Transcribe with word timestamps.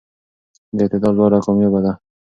د 0.75 0.77
اعتدال 0.83 1.13
لاره 1.19 1.39
کاميابه 1.45 1.79
ده. 1.85 1.93